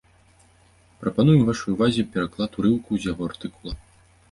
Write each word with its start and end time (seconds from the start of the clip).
Прапануем 1.03 1.43
вашай 1.51 1.75
увазе 1.75 2.07
пераклад 2.17 2.51
урыўку 2.63 2.91
з 3.03 3.13
яго 3.13 3.23
артыкула. 3.31 3.73